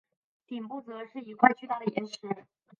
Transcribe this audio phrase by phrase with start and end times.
[0.47, 2.17] 顶部则是一块巨大的岩石。